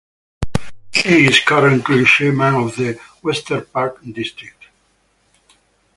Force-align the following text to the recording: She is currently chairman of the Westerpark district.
She 0.93 1.27
is 1.27 1.39
currently 1.41 2.05
chairman 2.05 2.55
of 2.55 2.75
the 2.75 2.95
Westerpark 3.23 4.15
district. 4.15 4.65